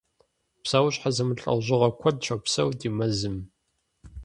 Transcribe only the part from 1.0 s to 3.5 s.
зэмылӏэужьыгъуэ куэд щопсэу ди мэзым.